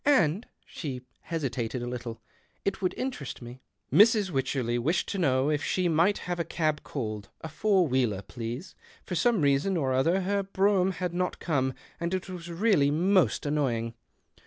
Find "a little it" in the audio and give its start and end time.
1.83-2.73